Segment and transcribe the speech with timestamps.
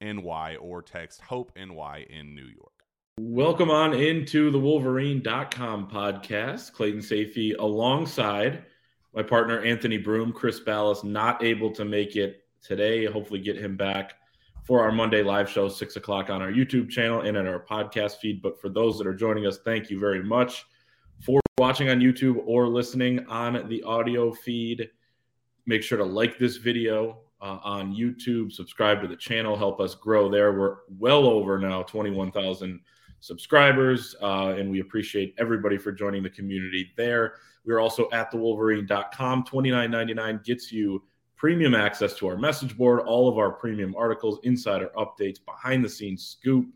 [0.00, 2.72] NY or text Hope NY in New York.
[3.20, 6.72] Welcome on into the Wolverine.com podcast.
[6.72, 8.64] Clayton Sayfie alongside
[9.14, 13.06] my partner Anthony Broome, Chris Balas, not able to make it today.
[13.06, 14.14] Hopefully, get him back
[14.64, 18.18] for our Monday live show, six o'clock on our YouTube channel and in our podcast
[18.18, 18.40] feed.
[18.42, 20.66] But for those that are joining us, thank you very much
[21.20, 24.90] for watching on YouTube or listening on the audio feed.
[25.66, 28.52] Make sure to like this video, uh, on YouTube.
[28.52, 30.52] Subscribe to the channel, help us grow there.
[30.52, 32.80] We're well over now 21,000
[33.20, 37.34] subscribers, uh, and we appreciate everybody for joining the community there.
[37.64, 39.44] We're also at thewolverine.com.
[39.44, 41.02] $29.99 gets you
[41.36, 45.88] premium access to our message board, all of our premium articles, insider updates, behind the
[45.88, 46.66] scenes scoop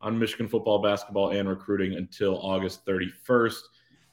[0.00, 3.60] on Michigan football, basketball, and recruiting until August 31st.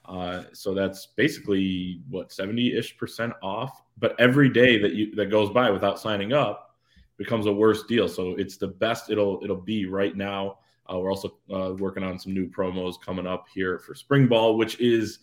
[0.05, 3.83] Uh, so that's basically what 70 ish percent off.
[3.99, 6.75] But every day that you that goes by without signing up
[7.17, 8.07] becomes a worse deal.
[8.07, 10.59] So it's the best it'll it'll be right now.
[10.91, 14.57] Uh, we're also uh, working on some new promos coming up here for spring ball,
[14.57, 15.19] which is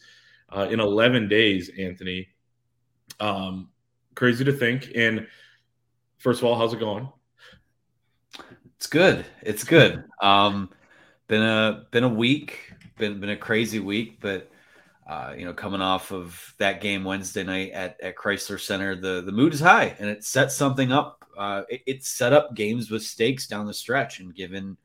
[0.50, 1.70] uh, in 11 days.
[1.76, 2.28] Anthony,
[3.18, 3.68] um,
[4.14, 4.92] crazy to think.
[4.94, 5.26] And
[6.18, 7.08] first of all, how's it going?
[8.76, 9.24] It's good.
[9.42, 10.04] It's good.
[10.20, 10.70] Um,
[11.28, 12.72] been a been a week.
[12.98, 14.50] Been been a crazy week, but
[15.06, 19.22] uh, you know, coming off of that game Wednesday night at, at Crisler Center, the
[19.22, 21.24] the mood is high, and it sets something up.
[21.38, 24.76] Uh, it, it, set up games with stakes down the stretch, and given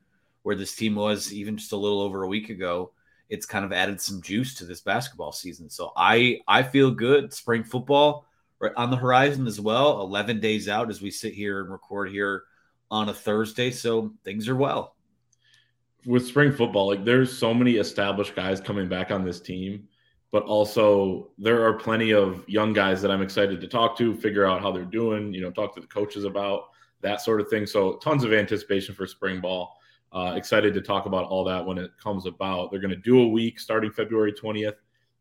[0.42, 2.92] where this team was even just a little over a week ago,
[3.30, 5.68] it's kind of added some juice to this basketball season.
[5.68, 7.32] So I I feel good.
[7.32, 8.26] Spring football
[8.60, 10.02] right on the horizon as well.
[10.02, 12.44] Eleven days out as we sit here and record here
[12.92, 14.94] on a Thursday, so things are well.
[16.06, 19.88] With spring football, like there's so many established guys coming back on this team
[20.32, 24.46] but also there are plenty of young guys that I'm excited to talk to, figure
[24.46, 26.70] out how they're doing, you know, talk to the coaches about
[27.02, 27.66] that sort of thing.
[27.66, 29.76] So tons of anticipation for spring ball.
[30.10, 32.70] Uh, excited to talk about all that when it comes about.
[32.70, 34.76] They're going to do a week starting February 20th.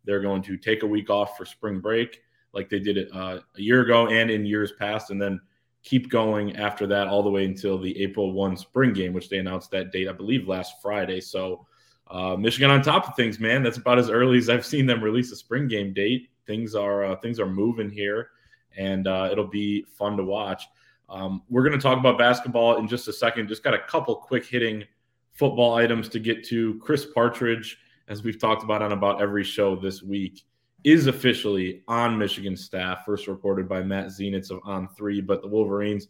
[0.05, 2.21] They're going to take a week off for spring break,
[2.53, 5.39] like they did it uh, a year ago and in years past, and then
[5.83, 9.37] keep going after that all the way until the April 1 spring game, which they
[9.37, 11.21] announced that date, I believe, last Friday.
[11.21, 11.65] So
[12.11, 13.63] uh, Michigan on top of things, man.
[13.63, 16.29] That's about as early as I've seen them release a spring game date.
[16.45, 18.31] Things are uh, things are moving here,
[18.77, 20.65] and uh, it'll be fun to watch.
[21.09, 23.47] Um, we're going to talk about basketball in just a second.
[23.47, 24.83] Just got a couple quick hitting
[25.31, 26.77] football items to get to.
[26.79, 27.77] Chris Partridge,
[28.09, 30.43] as we've talked about on about every show this week,
[30.83, 33.05] is officially on Michigan staff.
[33.05, 36.07] First reported by Matt Zenitz of On Three, but the Wolverines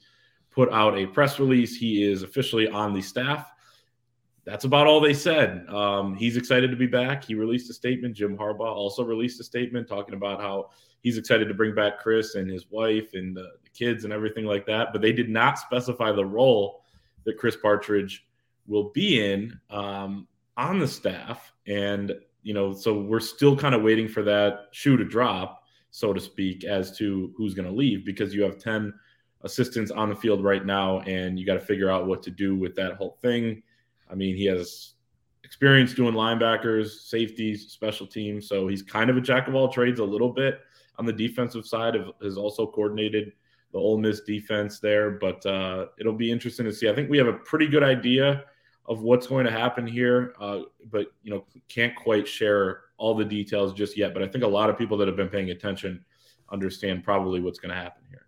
[0.50, 1.76] put out a press release.
[1.76, 3.51] He is officially on the staff
[4.52, 5.66] that's about all they said.
[5.70, 7.24] Um, he's excited to be back.
[7.24, 8.18] He released a statement.
[8.18, 12.36] Jim Harbaugh also released a statement talking about how he's excited to bring back Chris
[12.36, 14.90] and his wife and the, the kids and everything like that.
[14.92, 16.84] But they did not specify the role
[17.24, 18.28] that Chris Partridge
[18.68, 20.28] will be in um,
[20.58, 21.54] on the staff.
[21.66, 22.12] And,
[22.44, 26.20] you know, so we're still kind of waiting for that shoe to drop, so to
[26.20, 28.94] speak, as to who's going to leave because you have 10
[29.44, 32.54] assistants on the field right now and you got to figure out what to do
[32.58, 33.64] with that whole thing.
[34.12, 34.94] I mean, he has
[35.44, 38.48] experience doing linebackers, safeties, special teams.
[38.48, 40.60] So he's kind of a jack of all trades a little bit
[40.98, 41.96] on the defensive side.
[41.96, 43.34] Of, has also coordinated
[43.72, 46.90] the Ole Miss defense there, but uh, it'll be interesting to see.
[46.90, 48.44] I think we have a pretty good idea
[48.86, 50.62] of what's going to happen here, uh,
[50.92, 54.14] but you know can't quite share all the details just yet.
[54.14, 56.04] But I think a lot of people that have been paying attention
[56.52, 58.21] understand probably what's going to happen here.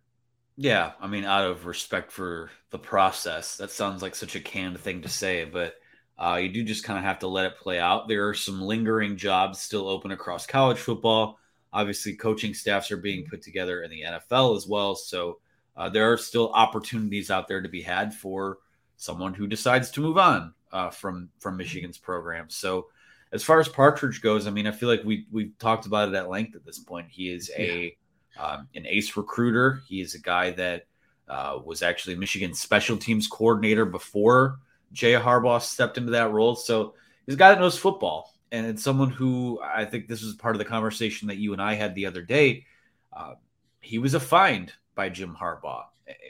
[0.56, 4.80] Yeah, I mean, out of respect for the process, that sounds like such a canned
[4.80, 5.76] thing to say, but
[6.18, 8.08] uh, you do just kind of have to let it play out.
[8.08, 11.40] There are some lingering jobs still open across college football.
[11.72, 14.94] Obviously, coaching staffs are being put together in the NFL as well.
[14.96, 15.40] So
[15.76, 18.60] uh, there are still opportunities out there to be had for
[18.96, 22.50] someone who decides to move on uh, from from Michigan's program.
[22.50, 22.88] So
[23.32, 26.16] as far as Partridge goes, I mean, I feel like we we've talked about it
[26.16, 27.08] at length at this point.
[27.10, 27.98] He is a
[28.38, 29.82] um, an ace recruiter.
[29.88, 30.88] He is a guy that
[31.28, 34.60] uh, was actually Michigan's special teams coordinator before
[34.94, 36.56] Jay Harbaugh stepped into that role.
[36.56, 36.94] So
[37.26, 40.56] he's a guy that knows football, and it's someone who I think this was part
[40.56, 42.66] of the conversation that you and I had the other day.
[43.12, 43.34] Uh,
[43.82, 45.86] he was a find by Jim Harbaugh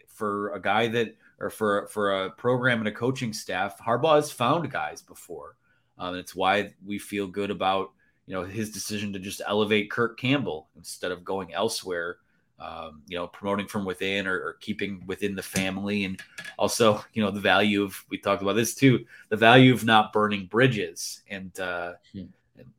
[0.07, 3.77] for a guy that, or for for a program and a coaching staff.
[3.79, 5.55] Harbaugh has found guys before.
[5.97, 7.91] Um, it's why we feel good about
[8.25, 12.17] you know his decision to just elevate Kirk Campbell instead of going elsewhere
[12.63, 16.05] um, you know, promoting from within or, or, keeping within the family.
[16.05, 16.21] And
[16.57, 20.13] also, you know, the value of, we talked about this too, the value of not
[20.13, 22.23] burning bridges and, uh, hmm.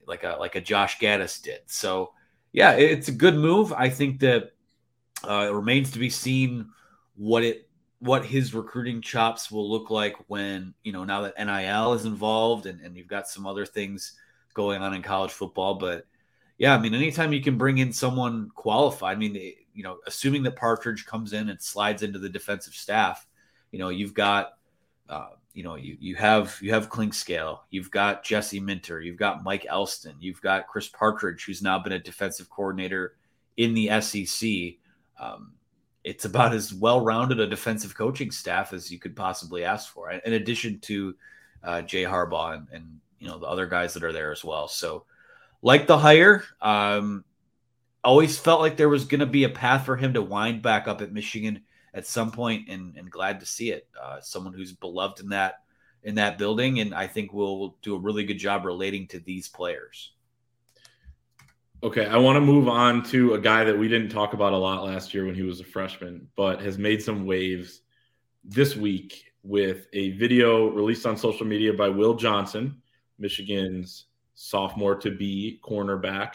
[0.06, 1.60] like a, like a Josh Gattis did.
[1.66, 2.12] So
[2.52, 3.72] yeah, it's a good move.
[3.72, 4.52] I think that,
[5.28, 6.70] uh, it remains to be seen
[7.16, 7.68] what it,
[7.98, 12.66] what his recruiting chops will look like when, you know, now that NIL is involved
[12.66, 14.14] and, and you've got some other things
[14.54, 16.06] going on in college football, but
[16.58, 19.34] yeah, I mean, anytime you can bring in someone qualified, I mean,
[19.74, 23.26] you know, assuming that Partridge comes in and slides into the defensive staff,
[23.72, 24.52] you know, you've got,
[25.08, 29.42] uh, you know, you you have you have Clinkscale, you've got Jesse Minter, you've got
[29.42, 33.16] Mike Elston, you've got Chris Partridge, who's now been a defensive coordinator
[33.56, 34.76] in the SEC.
[35.18, 35.54] Um,
[36.04, 40.34] it's about as well-rounded a defensive coaching staff as you could possibly ask for, in
[40.34, 41.16] addition to
[41.64, 44.68] uh, Jay Harbaugh and, and you know the other guys that are there as well.
[44.68, 45.06] So,
[45.62, 47.24] like the hire, um,
[48.04, 50.86] always felt like there was going to be a path for him to wind back
[50.86, 51.62] up at Michigan
[51.94, 53.88] at some point, and, and glad to see it.
[54.00, 55.62] Uh, someone who's beloved in that
[56.02, 59.48] in that building, and I think will do a really good job relating to these
[59.48, 60.12] players.
[61.82, 64.58] Okay, I want to move on to a guy that we didn't talk about a
[64.58, 67.80] lot last year when he was a freshman, but has made some waves
[68.44, 72.82] this week with a video released on social media by Will Johnson,
[73.18, 76.34] Michigan's sophomore to be cornerback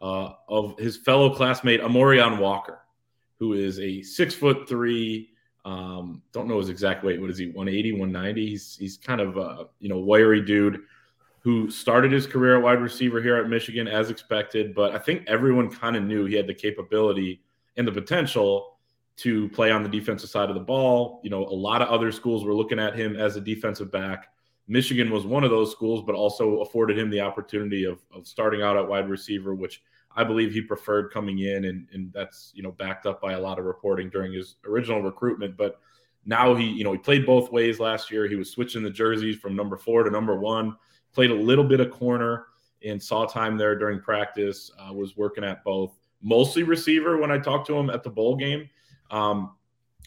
[0.00, 2.80] uh, of his fellow classmate Amorion Walker,
[3.38, 5.30] who is a six foot three.
[5.64, 7.20] Um, don't know his exact weight.
[7.20, 7.46] What is he?
[7.46, 8.46] 180, 190.
[8.46, 10.80] He's he's kind of a you know wiry dude
[11.40, 14.74] who started his career at wide receiver here at Michigan as expected.
[14.74, 17.42] But I think everyone kind of knew he had the capability
[17.76, 18.78] and the potential
[19.16, 21.20] to play on the defensive side of the ball.
[21.22, 24.28] You know, a lot of other schools were looking at him as a defensive back.
[24.68, 28.62] Michigan was one of those schools, but also afforded him the opportunity of, of starting
[28.62, 29.82] out at wide receiver, which
[30.14, 33.40] I believe he preferred coming in, and, and that's you know backed up by a
[33.40, 35.56] lot of reporting during his original recruitment.
[35.56, 35.80] But
[36.24, 38.28] now he you know he played both ways last year.
[38.28, 40.76] He was switching the jerseys from number four to number one.
[41.12, 42.46] Played a little bit of corner
[42.84, 44.70] and saw time there during practice.
[44.78, 48.36] Uh, was working at both, mostly receiver when I talked to him at the bowl
[48.36, 48.68] game.
[49.10, 49.56] Um,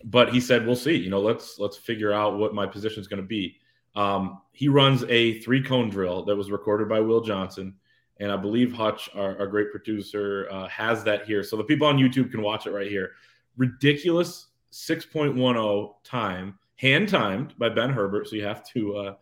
[0.03, 0.95] but he said, "We'll see.
[0.95, 3.59] You know, let's let's figure out what my position is going to be."
[3.95, 7.75] Um, he runs a three cone drill that was recorded by Will Johnson
[8.19, 11.43] and I believe Hutch, our, our great producer, uh, has that here.
[11.43, 13.11] So the people on YouTube can watch it right here.
[13.57, 18.27] Ridiculous 6.10 time, hand timed by Ben Herbert.
[18.29, 19.15] So you have to uh,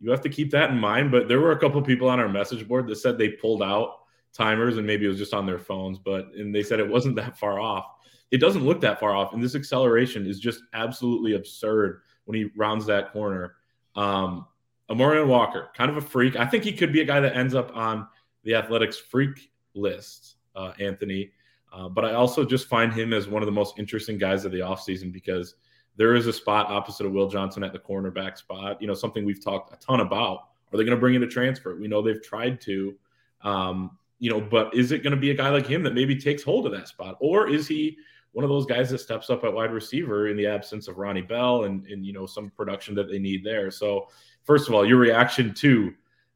[0.00, 1.10] you have to keep that in mind.
[1.10, 4.00] But there were a couple people on our message board that said they pulled out
[4.34, 7.16] timers and maybe it was just on their phones, but and they said it wasn't
[7.16, 7.86] that far off.
[8.30, 12.50] It doesn't look that far off, and this acceleration is just absolutely absurd when he
[12.56, 13.54] rounds that corner.
[13.96, 14.46] Um,
[14.88, 16.36] Amorion Walker, kind of a freak.
[16.36, 18.06] I think he could be a guy that ends up on
[18.44, 21.30] the Athletics freak list, uh, Anthony.
[21.72, 24.52] Uh, but I also just find him as one of the most interesting guys of
[24.52, 25.56] the offseason because
[25.96, 28.80] there is a spot opposite of Will Johnson at the cornerback spot.
[28.80, 30.48] You know, something we've talked a ton about.
[30.72, 31.76] Are they going to bring in a transfer?
[31.76, 32.94] We know they've tried to.
[33.42, 36.16] Um, you know, but is it going to be a guy like him that maybe
[36.16, 37.98] takes hold of that spot, or is he
[38.36, 41.22] one of those guys that steps up at wide receiver in the absence of Ronnie
[41.22, 43.70] Bell and and you know some production that they need there?
[43.70, 44.08] So,
[44.44, 45.94] first of all, your reaction to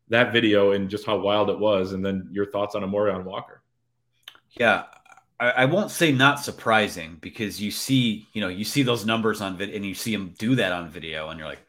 [0.09, 3.61] that video and just how wild it was, and then your thoughts on Amorion Walker.
[4.53, 4.85] Yeah,
[5.39, 9.43] I, I, won't say not surprising because you see, you know, you see those numbers
[9.43, 11.67] on video and you see him do that on video, and you're like,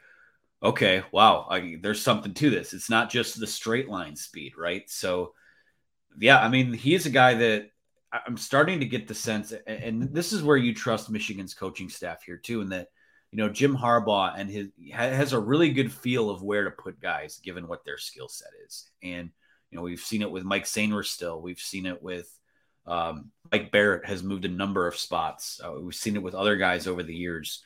[0.63, 2.71] okay, wow, I, there's something to this.
[2.71, 4.89] It's not just the straight line speed, right?
[4.89, 5.33] So,
[6.17, 7.70] yeah, I mean, he is a guy that
[8.13, 12.23] I'm starting to get the sense, and this is where you trust Michigan's coaching staff
[12.23, 12.89] here too, and that
[13.31, 16.99] you know Jim Harbaugh and his has a really good feel of where to put
[16.99, 19.29] guys given what their skill set is, and
[19.69, 22.29] you know we've seen it with Mike Sainristil, we've seen it with
[22.85, 25.61] um, Mike Barrett has moved a number of spots.
[25.63, 27.63] Uh, we've seen it with other guys over the years.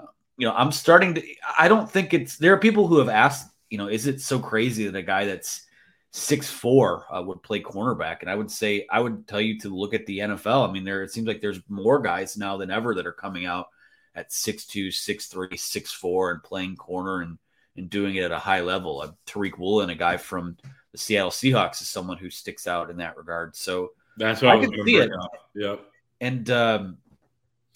[0.00, 0.06] Uh,
[0.36, 1.22] you know, I'm starting to.
[1.58, 2.36] I don't think it's.
[2.36, 5.26] There are people who have asked, you know, is it so crazy that a guy
[5.26, 5.66] that's
[6.12, 8.20] six four uh, would play cornerback.
[8.20, 10.68] And I would say I would tell you to look at the NFL.
[10.68, 13.46] I mean, there it seems like there's more guys now than ever that are coming
[13.46, 13.68] out
[14.14, 17.38] at six two, six three, six four, and playing corner and
[17.76, 19.00] and doing it at a high level.
[19.00, 20.58] Uh, Tariq Woolen, a guy from
[20.92, 23.56] the Seattle Seahawks, is someone who sticks out in that regard.
[23.56, 25.10] So that's what I, I could see it.
[25.54, 25.80] Yep.
[26.20, 26.98] And um,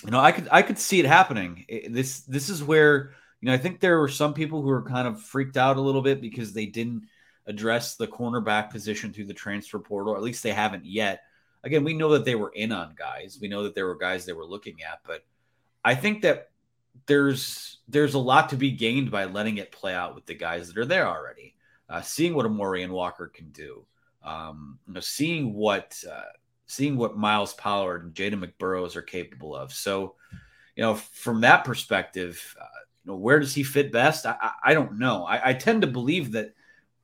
[0.05, 1.65] you know, I could I could see it happening.
[1.69, 4.83] It, this this is where you know I think there were some people who were
[4.83, 7.09] kind of freaked out a little bit because they didn't
[7.47, 11.23] address the cornerback position through the transfer portal, or at least they haven't yet.
[11.65, 13.39] Again, we know that they were in on guys.
[13.41, 15.25] We know that there were guys they were looking at, but
[15.85, 16.51] I think that
[17.07, 20.69] there's there's a lot to be gained by letting it play out with the guys
[20.69, 21.55] that are there already.
[21.89, 23.87] Uh, seeing what Amorion Walker can do,
[24.25, 26.33] um, you know, seeing what uh,
[26.67, 29.73] seeing what Myles Pollard and Ja'Den McBurrows are capable of.
[29.73, 30.17] So,
[30.75, 32.65] you know, from that perspective, uh,
[33.05, 34.27] you know, where does he fit best?
[34.27, 35.25] I, I, I don't know.
[35.25, 36.55] I, I, tend to believe that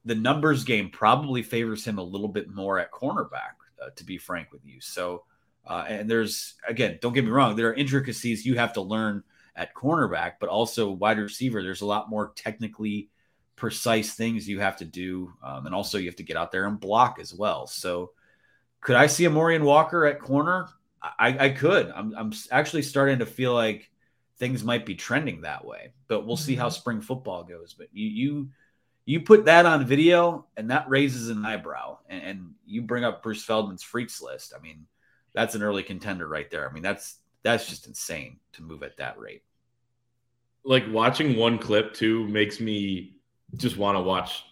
[0.04, 4.18] the numbers game probably favors him a little bit more at cornerback, uh, to be
[4.18, 4.80] frank with you.
[4.80, 5.24] So,
[5.66, 9.22] uh, and there's again, don't get me wrong, there are intricacies you have to learn
[9.54, 11.62] at cornerback, but also wide receiver.
[11.62, 13.10] There's a lot more technically
[13.56, 16.66] precise things you have to do, um, and also you have to get out there
[16.66, 17.66] and block as well.
[17.66, 18.12] So,
[18.80, 20.68] could I see Amorion Walker at corner?
[21.02, 21.90] I, I could.
[21.90, 23.90] I'm, I'm actually starting to feel like
[24.38, 26.74] things might be trending that way, but we'll see how mm-hmm.
[26.74, 27.74] spring football goes.
[27.74, 28.48] But you you
[29.04, 33.22] you put that on video and that raises an eyebrow and, and, you bring up
[33.22, 34.54] bruce feldman's freaks list.
[34.56, 34.86] I mean
[35.34, 36.66] that's an early contender right there.
[36.66, 39.42] I mean that's that's just insane to move at that rate.
[40.64, 43.16] Like watching one clip too makes me
[43.56, 44.44] just want to watch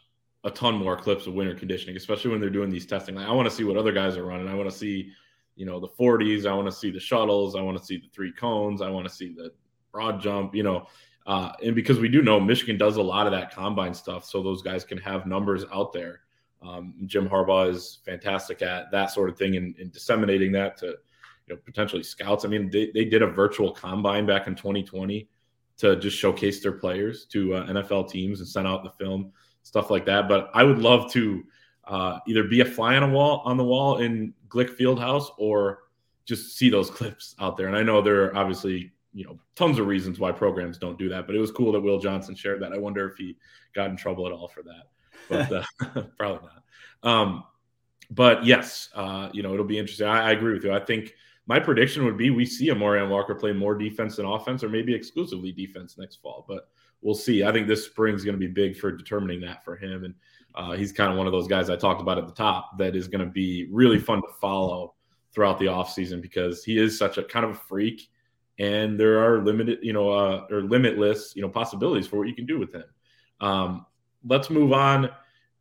[0.45, 3.15] a ton more clips of winter conditioning especially when they're doing these testing.
[3.15, 4.49] Like i want to see what other guys are running.
[4.49, 5.13] I want to see
[5.57, 7.57] you know the 40s i want to see the shuttles.
[7.57, 8.83] I want to see the three cones.
[8.83, 9.53] I want to see the
[9.93, 10.87] broad jump you know
[11.27, 14.43] uh, and because we do know Michigan does a lot of that combine stuff, so
[14.43, 16.23] those guys can have numbers out there.
[16.63, 20.87] Um, Jim Harbaugh is fantastic at that sort of thing and, and, disseminating that to
[20.87, 22.45] you know potentially scouts.
[22.45, 25.29] I mean, they, they did a virtual combine back in 2020
[25.79, 29.33] to just showcase their players to uh, NFL teams and send out the film
[29.63, 30.29] stuff like that.
[30.29, 31.43] But I would love to
[31.85, 35.85] uh, either be a fly on a wall on the wall in Glick Fieldhouse or
[36.25, 37.69] just see those clips out there.
[37.69, 41.09] And I know there are obviously you know tons of reasons why programs don't do
[41.09, 42.73] that but it was cool that will johnson shared that.
[42.73, 43.37] I wonder if he
[43.75, 44.89] got in trouble at all for that
[45.29, 45.53] but
[45.97, 47.11] uh, probably not.
[47.11, 47.45] Um,
[48.11, 50.07] but yes uh, you know it'll be interesting.
[50.07, 50.73] I, I, agree with you.
[50.73, 51.15] I think
[51.47, 54.95] my prediction would be we see Amorion Walker play more defense than offense or maybe
[54.95, 56.69] exclusively defense next fall but
[57.03, 57.45] we'll see.
[57.45, 60.15] I think this spring is going to be big for determining that for him and
[60.55, 62.97] uh, he's kind of one of those guys i talked about at the top that
[62.97, 64.95] is going to be really fun to follow
[65.33, 68.11] throughout the offseason because he is such a kind of a freak
[68.61, 72.35] and there are limited, you know, uh, or limitless, you know, possibilities for what you
[72.35, 72.85] can do with him.
[73.41, 73.87] Um,
[74.29, 75.09] let's move on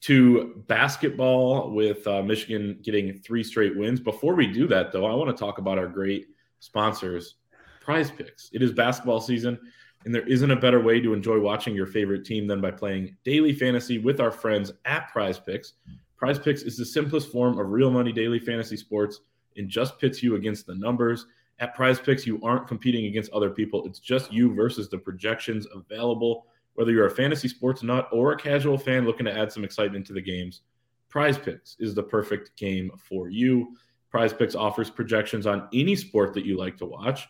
[0.01, 4.01] to basketball with uh, Michigan getting three straight wins.
[4.01, 6.27] Before we do that, though, I want to talk about our great
[6.59, 7.35] sponsors,
[7.79, 8.49] Prize Picks.
[8.51, 9.57] It is basketball season,
[10.03, 13.15] and there isn't a better way to enjoy watching your favorite team than by playing
[13.23, 15.73] daily fantasy with our friends at Prize Picks.
[16.17, 19.21] Prize Picks is the simplest form of real money daily fantasy sports
[19.55, 21.25] and just pits you against the numbers
[21.59, 23.85] at prize picks, you aren't competing against other people.
[23.85, 26.45] It's just you versus the projections available.
[26.75, 30.07] Whether you're a fantasy sports nut or a casual fan looking to add some excitement
[30.07, 30.61] to the games,
[31.09, 33.75] prize picks is the perfect game for you.
[34.09, 37.27] Prize picks offers projections on any sport that you like to watch.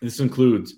[0.00, 0.74] This includes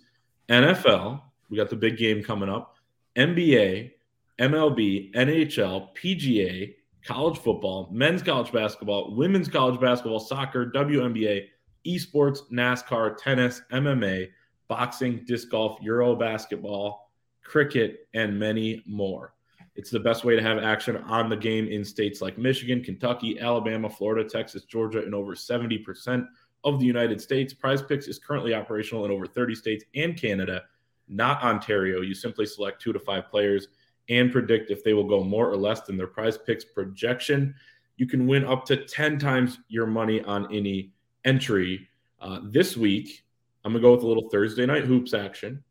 [0.48, 1.20] NFL,
[1.50, 2.76] we got the big game coming up,
[3.16, 3.92] NBA,
[4.40, 11.46] MLB, NHL, PGA, college football, men's college basketball, women's college basketball, soccer, WNBA
[11.86, 14.28] esports, NASCAR, tennis, MMA,
[14.68, 17.10] boxing, disc golf, Euro basketball,
[17.42, 19.34] cricket, and many more.
[19.76, 23.40] It's the best way to have action on the game in states like Michigan, Kentucky,
[23.40, 26.26] Alabama, Florida, Texas, Georgia, and over 70%
[26.64, 27.54] of the United States.
[27.54, 30.64] Prize Picks is currently operational in over 30 states and Canada,
[31.08, 32.02] not Ontario.
[32.02, 33.68] You simply select two to five players
[34.08, 37.54] and predict if they will go more or less than their Prize Picks projection.
[37.96, 40.92] You can win up to 10 times your money on any
[41.24, 41.88] entry.
[42.20, 43.24] Uh, this week,
[43.64, 45.62] I'm to go with a little Thursday night hoops action.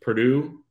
[0.00, 0.64] Purdue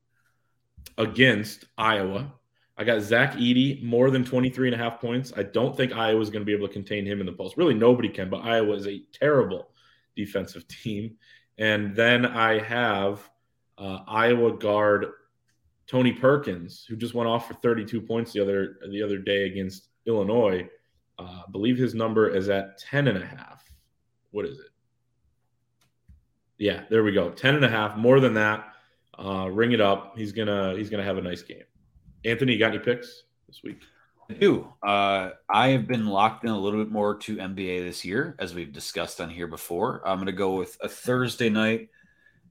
[0.98, 2.34] against Iowa.
[2.77, 5.34] I got Zach Edey more than 23 and a half points.
[5.36, 7.58] I don't think Iowa is going to be able to contain him in the post.
[7.58, 9.70] Really, nobody can, but Iowa is a terrible
[10.15, 11.17] defensive team.
[11.58, 13.27] And then I have
[13.77, 15.08] uh, Iowa guard
[15.88, 19.89] Tony Perkins, who just went off for 32 points the other the other day against
[20.06, 20.67] Illinois.
[21.17, 23.57] Uh, I believe his number is at 10 and a half.
[24.31, 24.65] What is it?
[26.57, 27.29] Yeah, there we go.
[27.29, 28.74] 10 and a half, more than that.
[29.17, 30.17] Uh, ring it up.
[30.17, 31.63] He's gonna he's gonna have a nice game.
[32.24, 33.81] Anthony, you got any picks this week?
[34.29, 34.67] I do.
[34.84, 38.53] Uh, I have been locked in a little bit more to NBA this year, as
[38.53, 40.01] we've discussed on here before.
[40.05, 41.89] I'm going to go with a Thursday night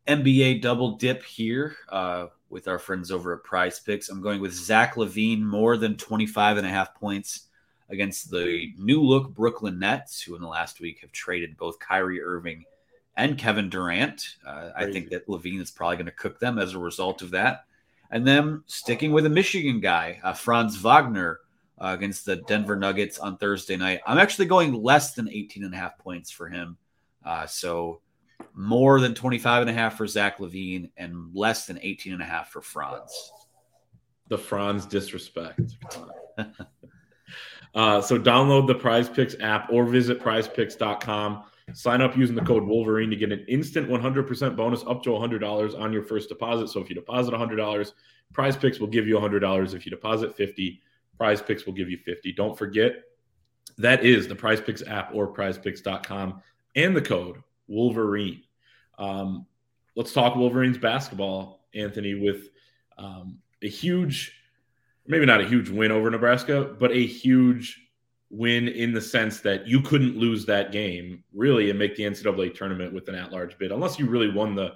[0.07, 4.09] NBA double dip here uh, with our friends over at Prize Picks.
[4.09, 7.46] I'm going with Zach LaVine more than 25 and a half points
[7.91, 12.23] against the new look Brooklyn Nets, who in the last week have traded both Kyrie
[12.23, 12.65] Irving
[13.17, 14.37] and Kevin Durant.
[14.47, 17.31] Uh, I think that LaVine is probably going to cook them as a result of
[17.31, 17.65] that.
[18.11, 21.41] And then sticking with a Michigan guy, uh, Franz Wagner
[21.79, 24.01] uh, against the Denver Nuggets on Thursday night.
[24.07, 26.77] I'm actually going less than 18 and a half points for him.
[27.25, 28.01] Uh, so
[28.55, 32.27] more than 25 and a half for Zach LaVine and less than 18 and a
[32.27, 33.33] half for Franz.
[34.29, 35.77] The Franz disrespect.
[37.75, 41.45] uh, so download the Prize Picks app or visit prizepicks.com.
[41.73, 45.79] Sign up using the code Wolverine to get an instant 100% bonus up to $100
[45.79, 46.69] on your first deposit.
[46.69, 47.93] So if you deposit $100,
[48.33, 49.75] Prize Picks will give you $100.
[49.75, 50.81] If you deposit 50,
[51.19, 52.33] Prize Picks will give you 50.
[52.33, 53.03] Don't forget
[53.79, 56.41] that is the Prize Picks app or prizepicks.com
[56.77, 58.43] and the code Wolverine.
[58.99, 59.47] Um,
[59.97, 62.51] let's talk Wolverines basketball, Anthony, with
[62.99, 64.33] um, a huge,
[65.07, 67.81] maybe not a huge win over Nebraska, but a huge
[68.31, 72.55] win in the sense that you couldn't lose that game really and make the NCAA
[72.55, 74.75] tournament with an at-large bid unless you really won the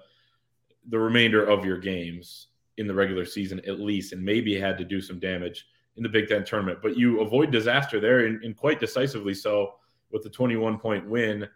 [0.89, 4.85] the remainder of your games in the regular season at least and maybe had to
[4.85, 5.67] do some damage
[5.97, 6.79] in the Big Ten tournament.
[6.83, 9.75] But you avoid disaster there and, and quite decisively so
[10.11, 11.47] with the 21 point win.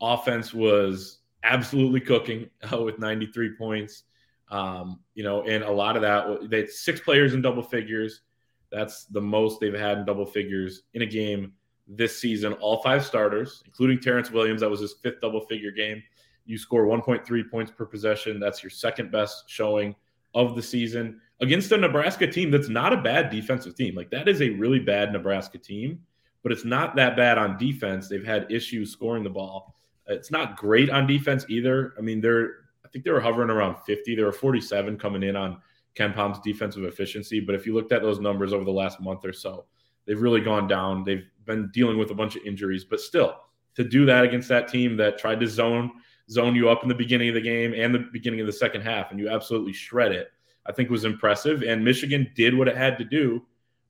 [0.00, 4.04] Offense was absolutely cooking uh, with 93 points.
[4.50, 8.22] Um, you know, and a lot of that they six players in double figures.
[8.70, 11.52] That's the most they've had in double figures in a game
[11.88, 12.52] this season.
[12.54, 16.02] All five starters, including Terrence Williams, that was his fifth double figure game.
[16.46, 18.40] You score 1.3 points per possession.
[18.40, 19.94] That's your second best showing
[20.34, 23.94] of the season against a Nebraska team that's not a bad defensive team.
[23.94, 26.00] Like that is a really bad Nebraska team,
[26.42, 28.08] but it's not that bad on defense.
[28.08, 29.74] They've had issues scoring the ball.
[30.06, 31.94] It's not great on defense either.
[31.98, 32.54] I mean, they're
[32.92, 34.14] think they were hovering around 50.
[34.14, 35.60] They were 47 coming in on
[35.96, 37.40] KenPom's defensive efficiency.
[37.40, 39.66] But if you looked at those numbers over the last month or so,
[40.06, 41.04] they've really gone down.
[41.04, 43.36] They've been dealing with a bunch of injuries, but still
[43.76, 45.90] to do that against that team that tried to zone
[46.30, 48.82] zone you up in the beginning of the game and the beginning of the second
[48.82, 50.30] half, and you absolutely shred it,
[50.66, 51.62] I think was impressive.
[51.62, 53.44] And Michigan did what it had to do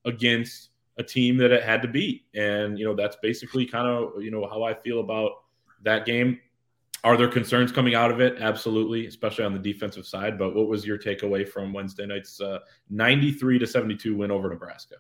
[0.07, 2.25] against a team that it had to beat.
[2.35, 5.33] And, you know, that's basically kind of, you know, how I feel about
[5.83, 6.41] that game.
[7.03, 8.37] Are there concerns coming out of it?
[8.41, 10.39] Absolutely, especially on the defensive side.
[10.39, 12.59] But what was your takeaway from Wednesday night's uh,
[12.91, 14.97] 93 to 72 win over Nebraska?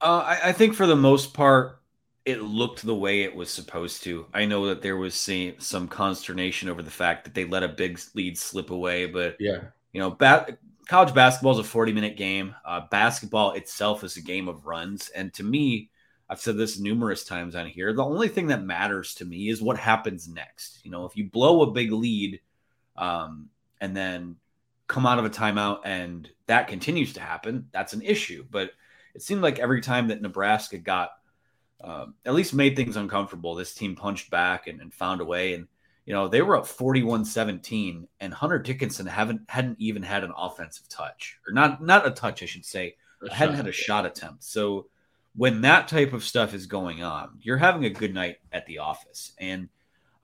[0.00, 1.82] Uh, I, I, think for the most part,
[2.24, 4.26] it looked the way it was supposed to.
[4.32, 7.68] I know that there was some, some consternation over the fact that they let a
[7.68, 12.16] big lead slip away, but yeah, you know, ba- college basketball is a 40 minute
[12.16, 12.54] game.
[12.64, 15.90] Uh, basketball itself is a game of runs, and to me,
[16.30, 17.92] I've said this numerous times on here.
[17.92, 20.80] The only thing that matters to me is what happens next.
[20.84, 22.40] You know, if you blow a big lead
[22.96, 23.48] um,
[23.80, 24.36] and then
[24.88, 28.44] come out of a timeout and that continues to happen, that's an issue.
[28.50, 28.72] But
[29.14, 31.10] it seemed like every time that Nebraska got
[31.82, 35.54] uh, at least made things uncomfortable, this team punched back and, and found a way.
[35.54, 35.68] And,
[36.06, 40.32] you know, they were up 41 17, and Hunter Dickinson haven't hadn't even had an
[40.36, 42.96] offensive touch, or not, not a touch, I should say,
[43.30, 44.42] hadn't had a shot attempt.
[44.42, 44.86] So,
[45.38, 48.78] when that type of stuff is going on, you're having a good night at the
[48.78, 49.32] office.
[49.38, 49.68] And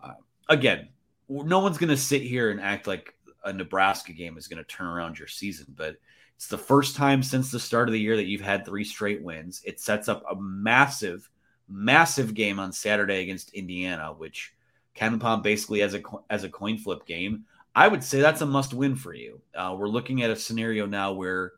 [0.02, 0.14] uh,
[0.48, 0.88] again,
[1.28, 4.68] no one's going to sit here and act like a Nebraska game is going to
[4.68, 5.94] turn around your season, but
[6.34, 9.22] it's the first time since the start of the year that you've had three straight
[9.22, 9.62] wins.
[9.64, 11.30] It sets up a massive,
[11.68, 14.52] massive game on Saturday against Indiana, which
[14.96, 17.44] KenPom basically as a as a coin flip game.
[17.72, 19.40] I would say that's a must win for you.
[19.54, 21.52] Uh, we're looking at a scenario now where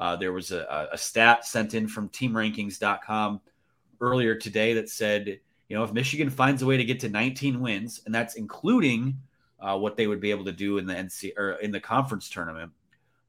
[0.00, 3.40] Uh, there was a, a stat sent in from teamrankings.com
[4.00, 7.60] earlier today that said, you know, if Michigan finds a way to get to 19
[7.60, 9.18] wins, and that's including
[9.60, 12.30] uh, what they would be able to do in the NC or in the conference
[12.30, 12.72] tournament,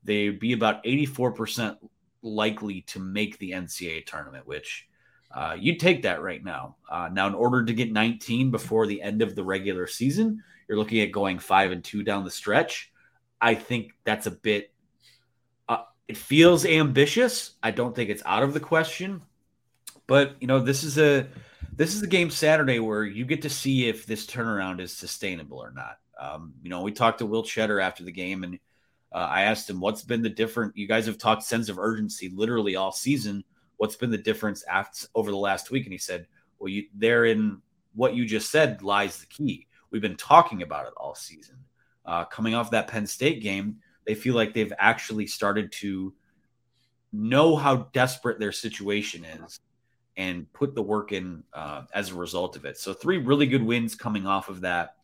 [0.04, 1.78] they'd be about 84%
[2.22, 4.88] likely to make the NCAA tournament, which
[5.34, 6.76] uh, you'd take that right now.
[6.90, 10.78] Uh, now, in order to get 19 before the end of the regular season, you're
[10.78, 12.92] looking at going five and two down the stretch.
[13.40, 14.71] I think that's a bit.
[16.12, 17.52] It feels ambitious.
[17.64, 19.22] I don't think it's out of the question,
[20.08, 21.26] but you know, this is a
[21.78, 25.58] this is a game Saturday where you get to see if this turnaround is sustainable
[25.58, 26.00] or not.
[26.20, 28.60] Um, you know, we talked to Will Tschetter after the game, and
[29.14, 30.76] uh, I asked him, "What's been the different?
[30.76, 33.42] You guys have talked sense of urgency literally all season.
[33.78, 36.28] What's been the difference after, over the last week?" And he said,
[36.60, 37.62] "Well, you there in
[37.94, 39.66] what you just said lies the key.
[39.92, 41.56] We've been talking about it all season.
[42.06, 43.78] Uh, coming off that Penn State game,
[44.12, 46.14] they feel like they've actually started to
[47.14, 49.60] know how desperate their situation is."
[50.18, 52.78] And put the work in uh, as a result of it.
[52.78, 54.96] So, three really good wins coming off of that.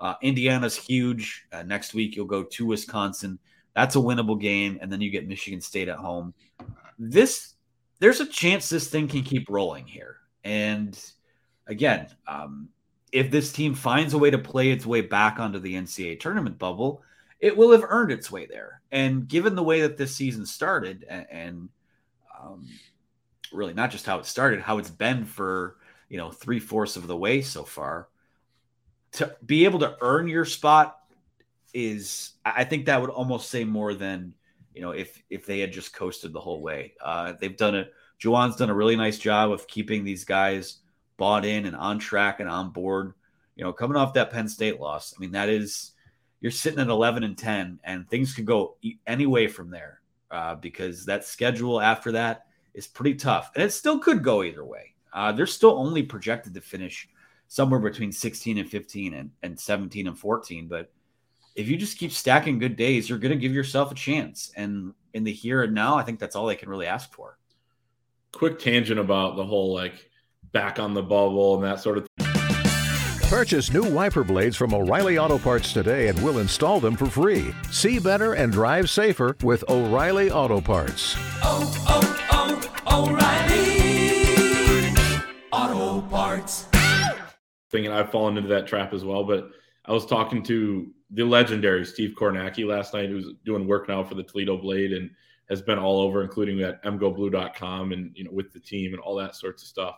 [0.00, 1.46] Uh, Indiana's huge.
[1.52, 3.38] Uh, next week, you'll go to Wisconsin.
[3.74, 6.32] That's a winnable game, and then you get Michigan State at home.
[6.98, 7.54] This
[7.98, 10.16] there's a chance this thing can keep rolling here.
[10.44, 10.98] And
[11.66, 12.68] again, um,
[13.12, 16.58] if this team finds a way to play its way back onto the NCAA tournament
[16.58, 17.02] bubble,
[17.44, 18.80] it will have earned its way there.
[18.90, 21.68] And given the way that this season started, and, and
[22.40, 22.66] um,
[23.52, 25.76] really not just how it started, how it's been for
[26.08, 28.08] you know three fourths of the way so far,
[29.12, 31.00] to be able to earn your spot
[31.74, 34.32] is I think that would almost say more than
[34.72, 36.94] you know if if they had just coasted the whole way.
[36.98, 37.92] Uh, they've done it.
[38.18, 40.78] Juwan's done a really nice job of keeping these guys
[41.18, 43.12] bought in and on track and on board.
[43.54, 45.90] You know, coming off that Penn State loss, I mean that is
[46.44, 48.76] you're sitting at 11 and 10, and things could go
[49.06, 53.70] any way from there uh, because that schedule after that is pretty tough, and it
[53.70, 54.92] still could go either way.
[55.14, 57.08] Uh, they're still only projected to finish
[57.48, 60.92] somewhere between 16 and 15 and, and 17 and 14, but
[61.54, 64.52] if you just keep stacking good days, you're going to give yourself a chance.
[64.54, 67.38] And in the here and now, I think that's all they can really ask for.
[68.32, 70.10] Quick tangent about the whole like
[70.52, 72.06] back on the bubble and that sort of.
[73.34, 77.52] Purchase new wiper blades from O'Reilly Auto Parts today and we'll install them for free.
[77.72, 81.16] See better and drive safer with O'Reilly Auto Parts.
[81.42, 84.94] Oh, oh, oh, O'Reilly
[85.50, 86.68] Auto Parts.
[87.72, 89.24] Thing and I've fallen into that trap as well.
[89.24, 89.50] But
[89.84, 94.14] I was talking to the legendary Steve Kornacki last night, who's doing work now for
[94.14, 95.10] the Toledo Blade and
[95.48, 99.16] has been all over, including at mgoblue.com and you know with the team and all
[99.16, 99.96] that sorts of stuff.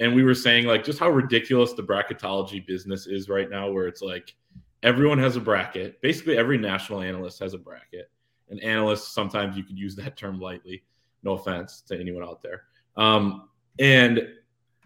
[0.00, 3.86] And we were saying like just how ridiculous the bracketology business is right now, where
[3.86, 4.34] it's like
[4.82, 6.00] everyone has a bracket.
[6.00, 8.10] Basically, every national analyst has a bracket.
[8.48, 10.82] And analysts sometimes you could use that term lightly.
[11.22, 12.62] No offense to anyone out there.
[12.96, 14.26] Um, and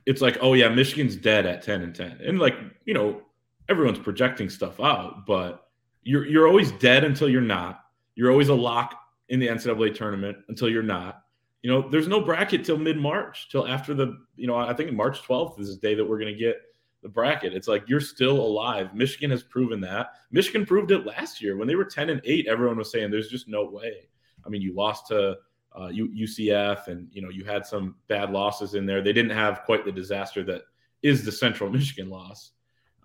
[0.05, 2.21] it's like, oh yeah, Michigan's dead at 10 and 10.
[2.25, 3.23] And like, you know,
[3.69, 5.69] everyone's projecting stuff out, but
[6.03, 7.85] you're you're always dead until you're not.
[8.15, 11.24] You're always a lock in the NCAA tournament until you're not.
[11.65, 14.93] You know, there's no bracket till mid March, till after the, you know, I think
[14.93, 16.61] March 12th is the day that we're going to get
[17.03, 17.55] the bracket.
[17.55, 18.95] It's like you're still alive.
[18.95, 20.11] Michigan has proven that.
[20.31, 22.49] Michigan proved it last year when they were 10 and 8.
[22.49, 24.11] Everyone was saying there's just no way.
[24.45, 25.39] I mean, you lost to
[25.75, 29.01] uh, UCF and, you know, you had some bad losses in there.
[29.01, 30.65] They didn't have quite the disaster that
[31.03, 32.51] is the Central Michigan loss.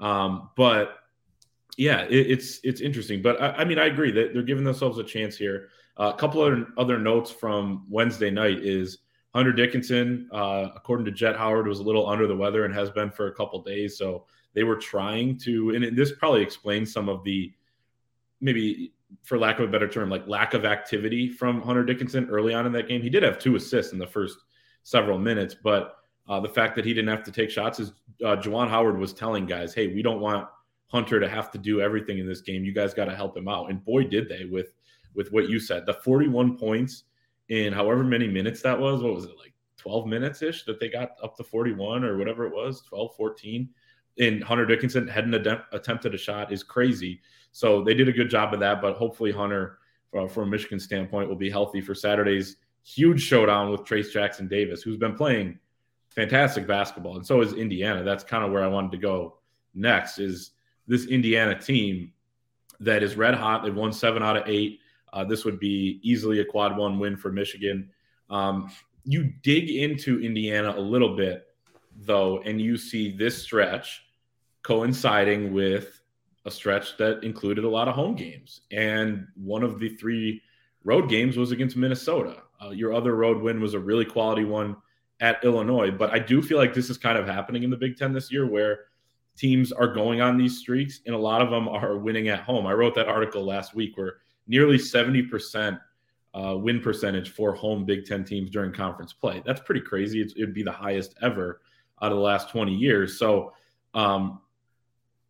[0.02, 0.98] Um, but
[1.78, 3.22] yeah, it, it's it's interesting.
[3.22, 5.70] But I, I, mean, I agree that they're giving themselves a chance here.
[5.98, 9.00] Uh, a couple other other notes from Wednesday night is
[9.36, 12.90] Hunter Dickinson, uh, according to Jett Howard, was a little under the weather and has
[12.90, 13.98] been for a couple days.
[13.98, 17.54] So they were trying to, and this probably explains some of the
[18.42, 22.54] maybe, for lack of a better term, like lack of activity from Hunter Dickinson early
[22.54, 23.02] on in that game.
[23.02, 24.40] He did have two assists in the first
[24.84, 25.98] several minutes, but
[26.28, 27.92] uh, the fact that he didn't have to take shots is
[28.24, 30.48] uh, Juwan Howard was telling guys, "Hey, we don't want
[30.88, 32.64] Hunter to have to do everything in this game.
[32.64, 34.74] You guys got to help him out." And boy, did they with
[35.14, 35.86] with what you said.
[35.86, 37.04] The 41 points
[37.50, 39.02] in however many minutes that was.
[39.02, 42.46] What was it like 12 minutes ish that they got up to 41 or whatever
[42.46, 43.70] it was, 12, 14.
[44.20, 47.22] And Hunter Dickinson hadn't ad- attempted a shot is crazy.
[47.52, 48.82] So they did a good job of that.
[48.82, 49.80] But hopefully Hunter,
[50.18, 54.48] uh, from a Michigan standpoint, will be healthy for Saturday's huge showdown with Trayce Jackson
[54.48, 55.60] Davis, who's been playing
[56.10, 58.04] fantastic basketball, and so is Indiana.
[58.04, 59.38] That's kind of where I wanted to go
[59.74, 60.20] next.
[60.20, 60.52] Is
[60.88, 62.12] this Indiana team
[62.80, 63.64] that is red hot?
[63.64, 64.80] They've won seven out of eight.
[65.14, 67.90] Uh, this would be easily a quad one win for Michigan.
[68.30, 68.72] Um,
[69.04, 71.48] you dig into Indiana a little bit,
[71.96, 74.04] though, and you see this stretch
[74.62, 76.02] coinciding with
[76.46, 78.62] a stretch that included a lot of home games.
[78.72, 80.42] And one of the three
[80.84, 82.44] road games was against Minnesota.
[82.64, 84.76] Uh, your other road win was a really quality one
[85.20, 85.92] at Illinois.
[85.92, 88.32] But I do feel like this is kind of happening in the Big Ten this
[88.32, 88.86] year where
[89.38, 92.66] teams are going on these streaks and a lot of them are winning at home.
[92.68, 94.18] I wrote that article last week where
[94.50, 95.80] nearly 70%
[96.34, 99.42] uh, win percentage for home Big Ten teams during conference play.
[99.46, 100.22] That's pretty crazy.
[100.22, 101.62] It's, it'd be the highest ever
[102.02, 103.18] out of the last 20 years.
[103.18, 103.54] So,
[103.94, 104.42] um,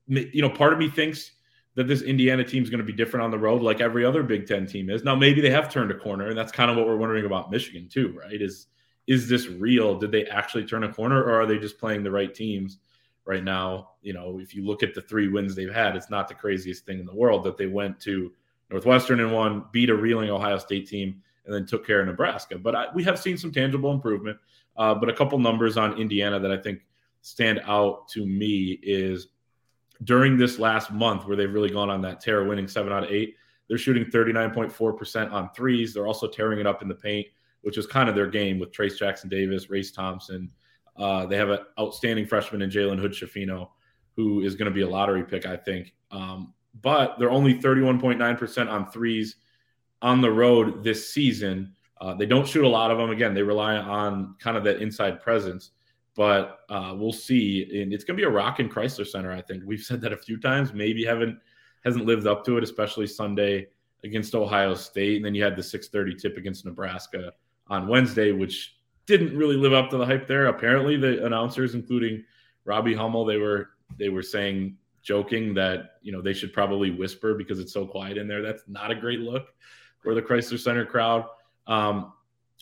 [0.07, 1.33] you know, part of me thinks
[1.75, 4.23] that this Indiana team is going to be different on the road, like every other
[4.23, 5.03] Big Ten team is.
[5.03, 7.51] Now, maybe they have turned a corner, and that's kind of what we're wondering about
[7.51, 8.41] Michigan too, right?
[8.41, 8.67] Is
[9.07, 9.97] is this real?
[9.97, 12.77] Did they actually turn a corner, or are they just playing the right teams
[13.25, 13.91] right now?
[14.01, 16.85] You know, if you look at the three wins they've had, it's not the craziest
[16.85, 18.31] thing in the world that they went to
[18.69, 22.57] Northwestern and one, beat a reeling Ohio State team, and then took care of Nebraska.
[22.57, 24.37] But I, we have seen some tangible improvement.
[24.77, 26.79] Uh, but a couple numbers on Indiana that I think
[27.21, 29.27] stand out to me is
[30.05, 33.11] during this last month where they've really gone on that tear, winning seven out of
[33.11, 33.35] eight.
[33.67, 35.93] They're shooting 39.4% on threes.
[35.93, 37.27] They're also tearing it up in the paint,
[37.61, 40.49] which is kind of their game with Trayce Jackson Davis, Race Thompson.
[40.97, 43.69] Uh, they have an outstanding freshman in Jalen Hood Schifino,
[44.15, 45.93] who is going to be a lottery pick, I think.
[46.09, 49.35] Um, but they're only 31.9% on threes
[50.01, 51.73] on the road this season.
[51.99, 53.09] Uh, they don't shoot a lot of them.
[53.09, 55.71] Again, they rely on kind of that inside presence,
[56.15, 57.81] but uh, we'll see.
[57.81, 59.31] And it's going to be a rock in Crisler Center.
[59.31, 60.73] I think we've said that a few times.
[60.73, 61.37] Maybe haven't
[61.83, 63.67] hasn't lived up to it, especially Sunday
[64.03, 67.33] against Ohio State, and then you had the 6:30 tip against Nebraska
[67.67, 70.47] on Wednesday, which didn't really live up to the hype there.
[70.47, 72.23] Apparently, the announcers, including
[72.63, 77.33] Robbie Hummel, they were they were saying joking that you know they should probably whisper
[77.33, 78.41] because it's so quiet in there.
[78.41, 79.53] That's not a great look
[80.01, 81.25] for the Crisler Center crowd.
[81.67, 82.13] Um,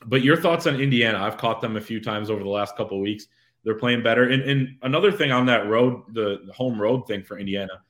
[0.06, 1.20] but your thoughts on Indiana?
[1.20, 3.28] I've caught them a few times over the last couple weeks.
[3.64, 4.30] They're playing better.
[4.30, 7.82] And, and another thing on that road, the, the home road thing for Indiana,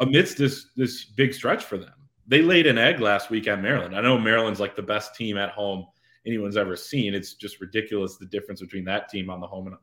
[0.00, 1.94] amidst this this big stretch for them,
[2.26, 3.96] they laid an egg last week at Maryland.
[3.96, 5.86] I know Maryland's like the best team at home
[6.26, 7.14] anyone's ever seen.
[7.14, 9.76] It's just ridiculous the difference between that team on the home and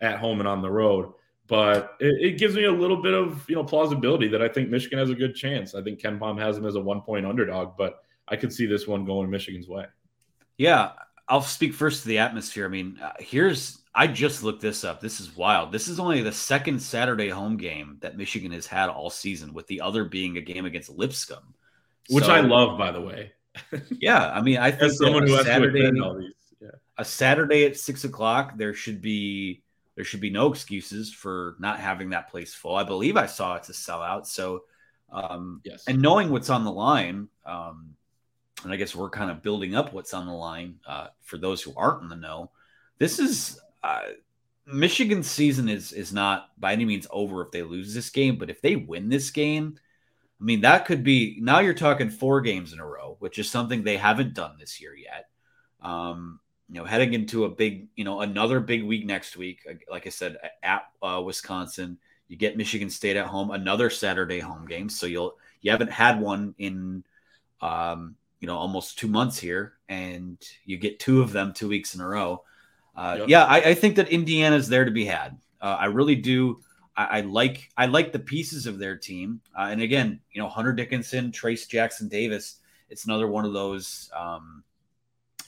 [0.00, 1.12] at home and on the road.
[1.48, 4.68] But it, it gives me a little bit of you know plausibility that I think
[4.68, 5.74] Michigan has a good chance.
[5.74, 8.86] I think KenPom has them as a one point underdog, but I could see this
[8.86, 9.86] one going Michigan's way.
[10.58, 10.92] Yeah,
[11.28, 12.64] I'll speak first to the atmosphere.
[12.64, 15.00] I mean, uh, here's I just looked this up.
[15.00, 15.72] This is wild.
[15.72, 19.66] This is only the second Saturday home game that Michigan has had all season, with
[19.68, 21.54] the other being a game against Lipscomb,
[22.10, 23.32] which so, I love, by the way.
[24.00, 25.90] yeah, I mean, I think someone who has Saturday,
[26.60, 26.68] yeah.
[26.98, 29.62] a Saturday at six o'clock, there should be
[29.96, 32.76] there should be no excuses for not having that place full.
[32.76, 34.26] I believe I saw it's a sellout.
[34.26, 34.64] So,
[35.10, 37.96] um, yes, and knowing what's on the line, um,
[38.62, 41.62] and I guess we're kind of building up what's on the line uh, for those
[41.62, 42.50] who aren't in the know.
[42.98, 44.02] This is uh,
[44.66, 48.50] Michigan's season is is not by any means over if they lose this game, but
[48.50, 49.78] if they win this game,
[50.40, 53.50] I mean that could be now you're talking four games in a row, which is
[53.50, 55.30] something they haven't done this year yet.
[55.80, 59.66] Um, you know, heading into a big, you know, another big week next week.
[59.90, 61.98] Like I said, at uh, Wisconsin,
[62.28, 64.88] you get Michigan State at home, another Saturday home game.
[64.88, 67.04] So you'll you haven't had one in
[67.60, 71.94] um, you know almost two months here, and you get two of them two weeks
[71.94, 72.42] in a row.
[72.96, 73.28] Uh, yep.
[73.28, 75.36] Yeah, I, I, think that Indiana's there to be had.
[75.60, 76.60] Uh, I really do.
[76.96, 80.48] I, I, like I like the pieces of their team, uh, and again, you know,
[80.48, 82.56] Hunter Dickinson, Trayce Jackson Davis.
[82.88, 84.62] It's another one of those, um,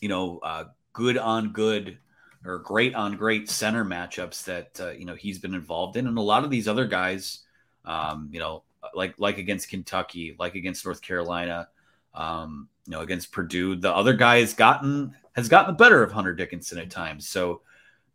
[0.01, 0.65] you know, uh,
[0.99, 1.97] good on good
[2.45, 6.19] or great on great center matchups that uh, you know he's been involved in, and
[6.19, 7.45] a lot of these other guys,
[7.85, 11.69] um, you know, like like against Kentucky, like against North Carolina,
[12.15, 13.77] um, you know, against Purdue.
[13.77, 17.29] The other guy has gotten has gotten the better of Hunter Dickinson at times.
[17.29, 17.63] So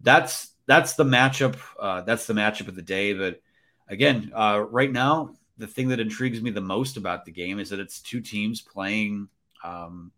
[0.02, 1.58] that's that's the matchup.
[1.80, 3.14] Uh, that's the matchup of the day.
[3.14, 3.40] But
[3.88, 7.70] again, uh, right now, the thing that intrigues me the most about the game is
[7.70, 9.30] that it's two teams playing
[9.64, 10.12] um,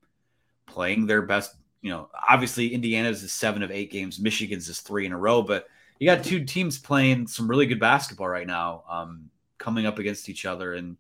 [0.65, 1.55] playing their best.
[1.85, 4.19] You know, obviously Indiana's is seven of eight games.
[4.19, 5.43] Michigan's is three in a row.
[5.43, 5.67] But
[5.99, 10.27] you got two teams playing some really good basketball right now, um, coming up against
[10.27, 10.73] each other.
[10.73, 10.97] And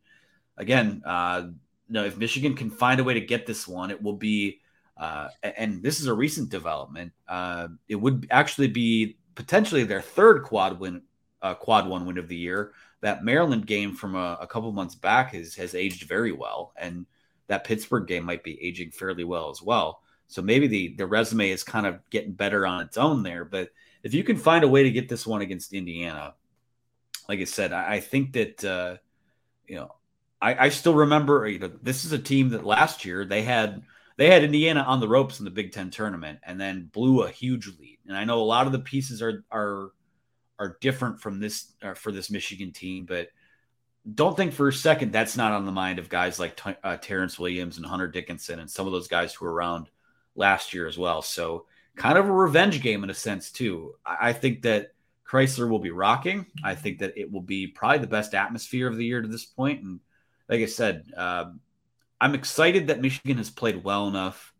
[0.57, 1.47] again, uh,
[1.89, 4.61] no, if Michigan can find a way to get this one, it will be,
[4.95, 7.13] uh, and this is a recent development.
[7.27, 11.01] Uh, it would actually be potentially their third quad win,
[11.41, 12.73] uh, quad one win of the year.
[13.01, 17.07] That Maryland game from a, a couple months back has has aged very well, and
[17.47, 20.03] that Pittsburgh game might be aging fairly well as well.
[20.27, 23.45] So maybe the the resume is kind of getting better on its own there.
[23.45, 23.69] But
[24.03, 26.33] if you can find a way to get this one against Indiana,
[27.29, 28.97] like I said, I, I think that uh,
[29.67, 29.95] you know
[30.41, 33.83] I, I still remember you know this is a team that last year they had
[34.17, 37.29] they had Indiana on the ropes in the Big Ten tournament and then blew a
[37.29, 37.99] huge lead.
[38.07, 39.91] And I know a lot of the pieces are are
[40.57, 43.29] are different from this uh, for this Michigan team, but
[44.13, 47.39] don't think for a second that's not on the mind of guys like uh, Terrence
[47.39, 49.89] Williams and Hunter Dickinson and some of those guys who were around
[50.35, 51.21] last year as well.
[51.21, 53.95] So kind of a revenge game in a sense too.
[54.05, 54.93] I, I think that
[55.27, 56.45] Crisler will be rocking.
[56.63, 59.45] I think that it will be probably the best atmosphere of the year to this
[59.45, 59.83] point.
[59.83, 59.99] And
[60.47, 61.45] like I said, uh,
[62.21, 64.53] I'm excited that Michigan has played well enough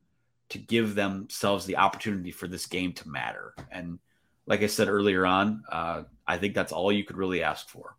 [0.49, 3.53] to give themselves the opportunity for this game to matter.
[3.71, 3.99] And
[4.47, 7.95] like I said earlier on, uh, I think that's all you could really ask for.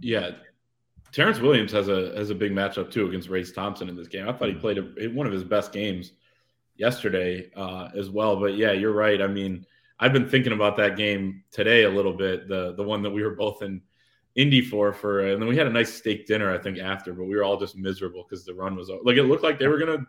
[0.00, 0.30] Yeah,
[1.12, 4.28] Terrence Williams has a has a big matchup too against Race Thompson in this game.
[4.28, 6.12] I thought he played a, one of his best games
[6.80, 8.40] yesterday uh, as well.
[8.40, 9.20] But yeah, you're right.
[9.20, 9.66] I mean,
[10.00, 12.48] I've been thinking about that game today a little bit.
[12.48, 13.82] The the one that we were both in
[14.34, 17.24] Indy for for, and then we had a nice steak dinner I think after, but
[17.24, 19.78] we were all just miserable because the run was like it looked like they were
[19.78, 20.06] gonna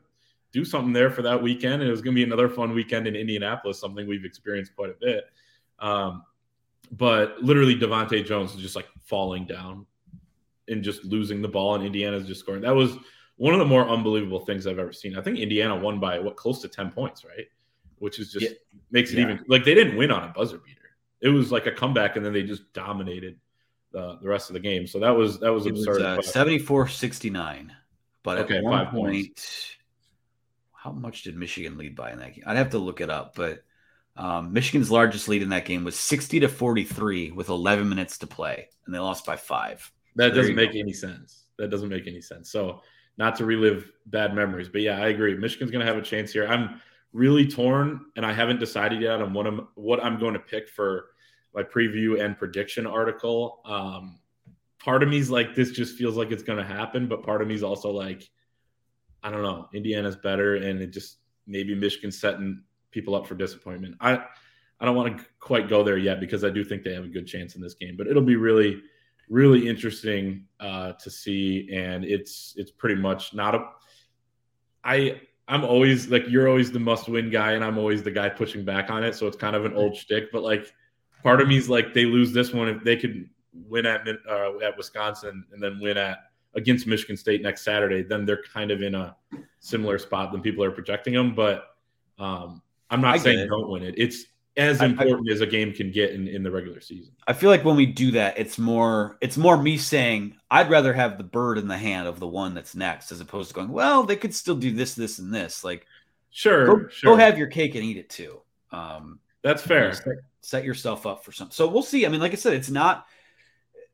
[0.53, 3.15] do something there for that weekend, and it was gonna be another fun weekend in
[3.15, 5.25] Indianapolis, something we've experienced quite a bit.
[5.79, 6.23] Um,
[6.93, 9.85] but literally, DeVante' Jones is just like falling down
[10.69, 12.61] and just losing the ball, and Indiana's just scoring.
[12.61, 12.97] That was
[13.41, 15.17] one of the more unbelievable things I've ever seen.
[15.17, 17.47] I think Indiana won by what close to ten points, right?
[17.97, 18.51] Which is just yeah.
[18.91, 19.23] makes it yeah.
[19.23, 20.77] even like they didn't win on a buzzer beater.
[21.21, 23.39] It was like a comeback, and then they just dominated
[23.93, 24.85] the, the rest of the game.
[24.85, 26.17] So that was that was it absurd.
[26.17, 27.69] Was, uh, 74-69.
[28.21, 29.75] But okay, at one point, points.
[30.73, 32.43] how much did Michigan lead by in that game?
[32.45, 33.63] I'd have to look it up, but
[34.17, 38.27] um, Michigan's largest lead in that game was 60 to 43 with 11 minutes to
[38.27, 39.91] play, and they lost by five.
[40.15, 40.79] That so doesn't make go.
[40.79, 41.45] any sense.
[41.57, 42.51] That doesn't make any sense.
[42.51, 42.81] So,
[43.17, 45.35] not to relive bad memories, but yeah, I agree.
[45.35, 46.47] Michigan's going to have a chance here.
[46.47, 46.81] I'm
[47.13, 50.69] really torn, and I haven't decided yet on what I'm what I'm going to pick
[50.69, 51.07] for
[51.53, 53.61] my preview and prediction article.
[53.65, 54.19] Um,
[54.79, 57.47] part of me's like this just feels like it's going to happen, but part of
[57.47, 58.29] me's also like,
[59.23, 63.95] I don't know, Indiana's better, and it just maybe Michigan's setting people up for disappointment.
[63.99, 64.23] I
[64.79, 67.09] I don't want to quite go there yet because I do think they have a
[67.09, 68.81] good chance in this game, but it'll be really
[69.31, 73.65] really interesting uh, to see, and it's it's pretty much not a.
[74.83, 78.29] I I'm always like you're always the must win guy, and I'm always the guy
[78.29, 79.15] pushing back on it.
[79.15, 80.71] So it's kind of an old shtick, but like
[81.23, 84.59] part of me is like they lose this one if they could win at uh,
[84.59, 86.19] at Wisconsin and then win at
[86.53, 89.15] against Michigan State next Saturday, then they're kind of in a
[89.59, 91.33] similar spot than people are projecting them.
[91.33, 91.63] But
[92.19, 93.95] um, I'm not I saying don't win it.
[93.97, 94.25] It's
[94.57, 97.13] as important I, I, as a game can get in, in the regular season.
[97.27, 100.93] I feel like when we do that, it's more it's more me saying I'd rather
[100.93, 103.69] have the bird in the hand of the one that's next, as opposed to going,
[103.69, 105.63] well, they could still do this, this, and this.
[105.63, 105.85] Like,
[106.31, 107.13] sure, go, sure.
[107.13, 108.41] go have your cake and eat it too.
[108.71, 109.93] Um, that's fair.
[109.93, 111.53] Set, set yourself up for something.
[111.53, 112.05] So we'll see.
[112.05, 113.05] I mean, like I said, it's not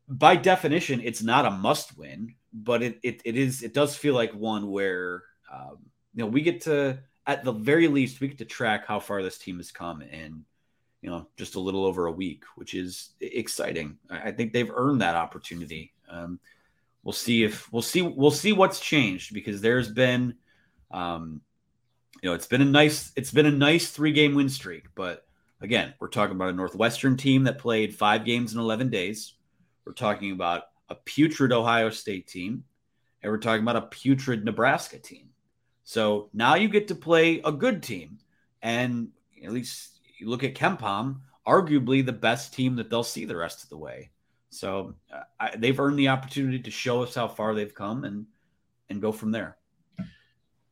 [0.07, 3.61] by definition, it's not a must win, but it it, it is.
[3.61, 5.77] It does feel like one where um,
[6.15, 9.21] you know we get to at the very least, we get to track how far
[9.21, 10.45] this team has come in,
[11.01, 13.97] you know, just a little over a week, which is exciting.
[14.09, 15.93] I think they've earned that opportunity.
[16.09, 16.39] Um,
[17.03, 20.35] we'll see if we'll see we'll see what's changed because there's been,
[20.89, 21.41] um,
[22.23, 25.25] you know, it's been a nice it's been a nice three game win streak, but
[25.59, 29.33] again, we're talking about a Northwestern team that played five games in eleven days.
[29.85, 32.63] We're talking about a putrid Ohio State team,
[33.21, 35.26] and we're talking about a putrid Nebraska team.
[35.87, 38.17] So now you get to play a good team.
[38.61, 39.07] And
[39.41, 43.63] at least you look at KenPom, arguably the best team that they'll see the rest
[43.63, 44.09] of the way.
[44.49, 48.25] So uh, I, they've earned the opportunity to show us how far they've come and
[48.89, 49.55] and go from there.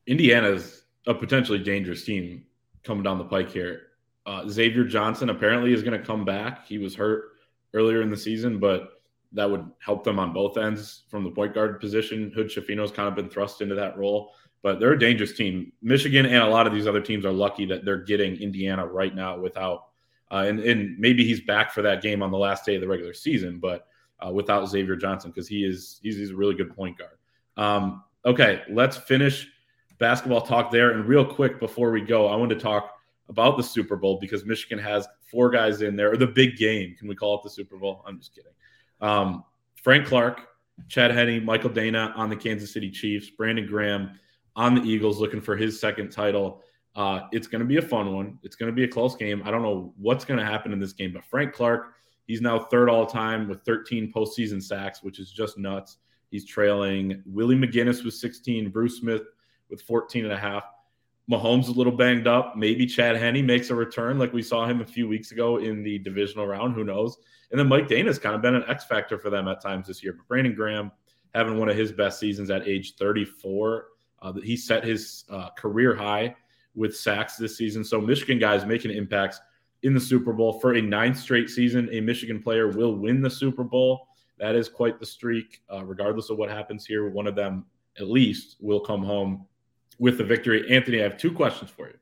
[0.06, 2.44] Indiana's a potentially dangerous team
[2.84, 3.84] coming down the pike here.
[4.26, 6.66] Uh, Xavier Johnson apparently is going to come back.
[6.66, 7.36] He was hurt
[7.72, 8.90] earlier in the season, but
[9.32, 12.30] that would help them on both ends from the point guard position.
[12.34, 14.32] Hood Schifino's kind of been thrust into that role
[14.66, 15.70] but they're a dangerous team.
[15.80, 19.14] Michigan and a lot of these other teams are lucky that they're getting Indiana right
[19.14, 19.84] now without,
[20.32, 22.88] uh, and, and maybe he's back for that game on the last day of the
[22.88, 23.86] regular season, but
[24.18, 27.16] uh, without Xavier Johnson because he is he's, he's, a really good point guard.
[27.56, 29.46] Um, okay, let's finish
[29.98, 30.90] basketball talk there.
[30.90, 32.90] And real quick before we go, I want to talk
[33.28, 36.96] about the Super Bowl because Michigan has four guys in there, or the big game.
[36.98, 38.02] Can we call it the Super Bowl?
[38.04, 38.50] I'm just kidding.
[39.00, 39.44] Um,
[39.80, 40.40] Frank Clark,
[40.88, 44.18] Chad Henne, Michael Danna on the Kansas City Chiefs, Brandon Graham
[44.56, 46.62] on the Eagles looking for his second title.
[46.96, 48.38] Uh, it's going to be a fun one.
[48.42, 49.42] It's going to be a close game.
[49.44, 51.92] I don't know what's going to happen in this game, but Frank Clark,
[52.26, 55.98] he's now third all time with 13 postseason sacks, which is just nuts.
[56.30, 59.22] He's trailing Willie McGinest with 16, Bruce Smith
[59.68, 60.64] with 14 and a half.
[61.30, 62.56] Mahomes a little banged up.
[62.56, 65.82] Maybe Chad Henne makes a return like we saw him a few weeks ago in
[65.82, 66.74] the divisional round.
[66.74, 67.18] Who knows?
[67.50, 70.02] And then Mike Danna's kind of been an X factor for them at times this
[70.02, 70.12] year.
[70.12, 70.92] But Brandon Graham
[71.34, 73.86] having one of his best seasons at age 34
[74.22, 76.34] uh, he set his uh, career high
[76.74, 77.84] with sacks this season.
[77.84, 79.40] So Michigan guys making impacts
[79.82, 81.88] in the Super Bowl for a ninth straight season.
[81.92, 84.08] A Michigan player will win the Super Bowl.
[84.38, 85.62] that is quite the streak.
[85.72, 87.64] Uh, regardless of what happens here, one of them
[87.98, 89.46] at least will come home
[89.98, 90.70] with the victory.
[90.70, 91.96] Anthony, I have two questions for you.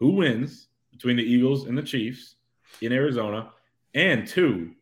[0.00, 2.36] Who wins between the Eagles and the Chiefs
[2.80, 3.50] in Arizona?
[3.94, 4.72] And two,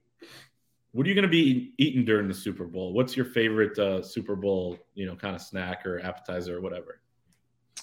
[0.93, 2.93] what are you going to be eating during the Super Bowl?
[2.93, 7.01] What's your favorite uh, Super Bowl, you know, kind of snack or appetizer or whatever?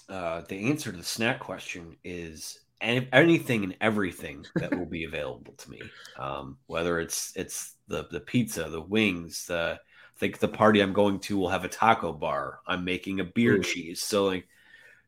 [0.07, 5.53] Uh, the answer to the snack question is anything and everything that will be available
[5.53, 5.81] to me.
[6.17, 10.93] Um, whether it's it's the the pizza, the wings, the I think the party I'm
[10.93, 12.59] going to will have a taco bar.
[12.67, 13.63] I'm making a beer Ooh.
[13.63, 14.47] cheese, so like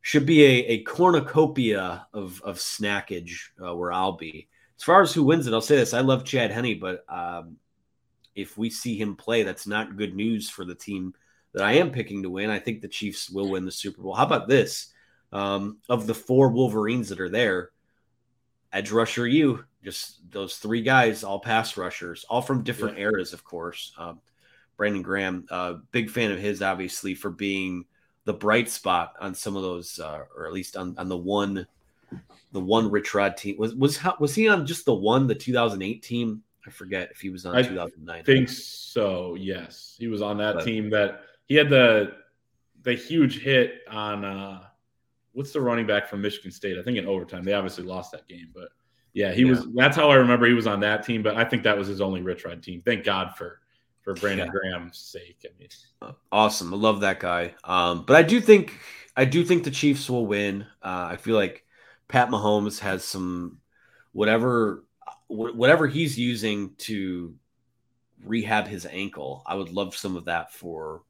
[0.02, 4.48] should be a, a cornucopia of of snackage uh, where I'll be.
[4.78, 7.58] As far as who wins it, I'll say this: I love Chad Henne, but um,
[8.36, 11.14] if we see him play, that's not good news for the team
[11.54, 12.50] that I am picking to win.
[12.50, 14.14] I think the Chiefs will win the Super Bowl.
[14.14, 14.88] How about this?
[15.34, 17.72] Um, of the four Wolverines that are there,
[18.74, 23.06] edge rusher you, just those three guys, all pass rushers, all from different yeah.
[23.06, 23.94] eras, of course.
[23.98, 24.20] Um,
[24.78, 27.86] Brandon Graham, uh, big fan of his, obviously, for being
[28.26, 31.66] the bright spot on some of those, uh, or at least on, on the one,
[32.52, 33.58] the one Rich Rod team.
[33.58, 36.44] Was was was he on just the one, the 2008 team?
[36.66, 38.24] I forget if he was on I 2009.
[38.24, 39.36] Think so.
[39.36, 40.90] Yes, he was on that but, team.
[40.90, 42.14] That he had the
[42.84, 44.26] the huge hit on.
[44.26, 44.64] uh
[45.34, 46.78] What's the running back from Michigan State?
[46.78, 48.68] I think in overtime they obviously lost that game, but
[49.14, 49.52] yeah, he yeah.
[49.52, 49.68] was.
[49.74, 51.24] That's how I remember he was on that team.
[51.24, 52.82] But I think that was his only Rich Rod team.
[52.82, 53.62] Thank God for
[54.02, 54.52] for Brandon yeah.
[54.52, 55.46] Graham's sake.
[55.46, 56.74] I mean, awesome.
[56.74, 57.56] I love that guy.
[57.64, 58.78] Um, but I do think
[59.16, 60.64] I do think the Chiefs will win.
[60.82, 61.66] Uh, I feel like
[62.08, 63.60] Pat Mahomes has some
[64.14, 64.84] whatever
[65.32, 67.34] whatever he's using to
[68.24, 69.44] rehab his ankle.
[69.46, 71.04] I would love some of that for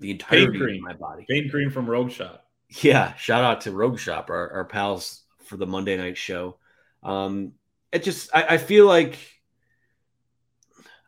[0.00, 1.24] the entirety of my body.
[1.28, 2.44] Pain cream from Rogue Shop.
[2.82, 6.56] Yeah, shout out to Rogue Shop, our, our pals for the Monday night show.
[7.02, 7.52] Um,
[7.92, 9.18] it just I, I feel like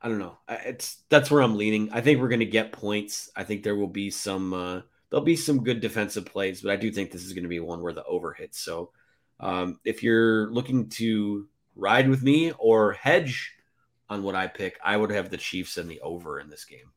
[0.02, 0.38] I don't know.
[0.48, 1.90] It's that's where I'm leaning.
[1.92, 3.30] I think we're going to get points.
[3.36, 4.80] I think there will be some uh,
[5.10, 7.60] there'll be some good defensive plays, but I do think this is going to be
[7.60, 8.58] one where the over hits.
[8.60, 8.92] So
[9.38, 13.52] um, if you're looking to ride with me or hedge
[14.08, 16.90] on what I pick, I would have the Chiefs and the over in this game.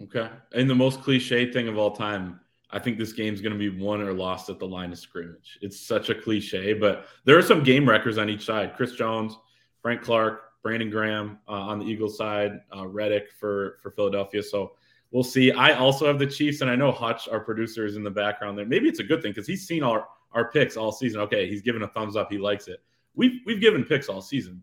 [0.00, 0.28] Okay.
[0.52, 2.40] And the most cliche thing of all time,
[2.70, 5.58] I think this game's going to be won or lost at the line of scrimmage.
[5.60, 8.74] It's such a cliche, but there are some game records on each side.
[8.76, 9.36] Chris Jones,
[9.82, 14.42] Frank Clark, Brandon Graham uh, on the Eagles side, uh, Reddick for for Philadelphia.
[14.42, 14.72] So
[15.10, 15.50] we'll see.
[15.50, 18.58] I also have the Chiefs, and I know Hutch, our producer, is in the background
[18.58, 18.66] there.
[18.66, 21.20] Maybe it's a good thing because he's seen our our picks all season.
[21.22, 22.30] Okay, he's given a thumbs up.
[22.30, 22.82] He likes it.
[23.18, 24.62] We've we've given picks all season.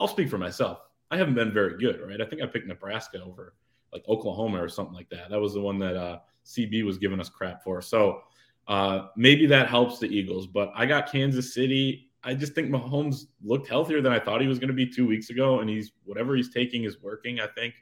[0.00, 0.80] I'll speak for myself.
[1.10, 2.20] I haven't been very good, right?
[2.20, 3.54] I think I picked Nebraska over
[3.92, 5.28] like Oklahoma or something like that.
[5.28, 7.82] That was the one that uh, CB was giving us crap for.
[7.82, 8.20] So
[8.68, 10.46] uh, maybe that helps the Eagles.
[10.46, 14.48] But I got Kansas City I just think Mahomes looked healthier than I thought he
[14.48, 17.40] was going to be two weeks ago, and he's whatever he's taking is working.
[17.40, 17.74] I think.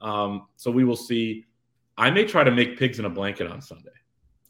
[0.00, 1.44] Um, so we will see.
[1.96, 3.90] I may try to make pigs in a blanket on Sunday.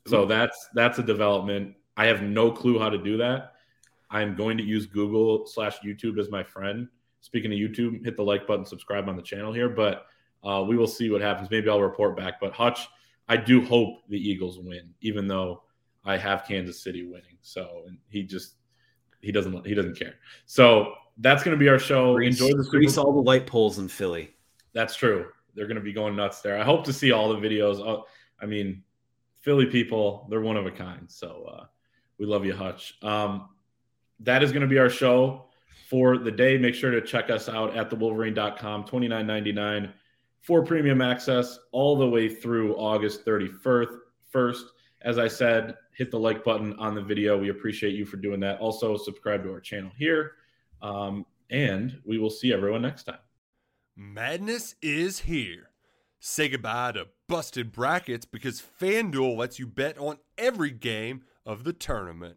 [0.07, 1.75] So that's that's a development.
[1.97, 3.53] I have no clue how to do that.
[4.17, 6.89] I'm going to use Google slash YouTube as my friend.
[7.21, 9.69] Speaking of YouTube, hit the like button, subscribe on the channel here.
[9.69, 10.07] But
[10.43, 11.51] uh, we will see what happens.
[11.51, 12.41] Maybe I'll report back.
[12.41, 12.89] But Hutch,
[13.29, 15.65] I do hope the Eagles win, even though
[16.05, 17.37] I have Kansas City winning.
[17.43, 18.55] So and he just
[19.21, 20.15] he doesn't he doesn't care.
[20.47, 22.15] So that's going to be our show.
[22.15, 24.35] Grease, Enjoy the Super all the light poles in Philly.
[24.73, 25.27] That's true.
[25.55, 26.59] They're going to be going nuts there.
[26.59, 27.87] I hope to see all the videos.
[27.87, 28.03] Uh,
[28.41, 28.83] I mean,
[29.41, 31.11] Philly people, they're one of a kind.
[31.11, 31.65] So uh,
[32.19, 32.99] we love you, Hutch.
[33.03, 33.49] Um,
[34.21, 35.47] that is going to be our show
[35.89, 36.59] for the day.
[36.59, 39.93] Make sure to check us out at thewolverine.com, twenty nine ninety nine
[40.47, 43.99] for premium access all the way through August 31st.
[44.31, 44.67] First,
[45.03, 47.37] as I said, hit the like button on the video.
[47.37, 48.61] We appreciate you for doing that.
[48.61, 50.33] Also, subscribe to our channel here.
[50.83, 53.19] Um, and we will see everyone next time.
[53.97, 55.71] Madness is here.
[56.21, 61.73] Say goodbye to busted brackets because FanDuel lets you bet on every game of the
[61.73, 62.37] tournament.